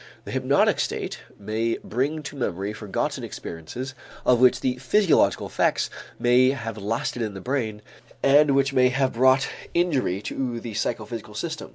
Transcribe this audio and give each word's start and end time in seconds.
The 0.25 0.31
hypnotic 0.31 0.79
state 0.79 1.19
may 1.37 1.77
bring 1.83 2.23
to 2.23 2.35
memory 2.35 2.73
forgotten 2.73 3.23
experiences 3.23 3.93
of 4.25 4.39
which 4.39 4.61
the 4.61 4.77
physiological 4.77 5.45
effects 5.45 5.91
may 6.17 6.49
have 6.49 6.75
lasted 6.79 7.21
in 7.21 7.35
the 7.35 7.39
brain 7.39 7.83
and 8.23 8.55
which 8.55 8.73
may 8.73 8.89
have 8.89 9.13
brought 9.13 9.47
injury 9.75 10.19
to 10.23 10.59
the 10.59 10.73
psychophysical 10.73 11.35
system. 11.35 11.69